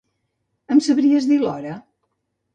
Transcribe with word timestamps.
Em 0.75 0.81
sabries 0.85 1.29
dir 1.33 1.39
l'hora? 1.45 1.77